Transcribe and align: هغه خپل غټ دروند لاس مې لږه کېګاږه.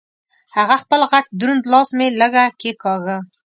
هغه 0.57 0.75
خپل 0.83 1.01
غټ 1.11 1.25
دروند 1.39 1.63
لاس 1.71 1.89
مې 1.97 2.07
لږه 2.19 2.45
کېګاږه. 2.61 3.17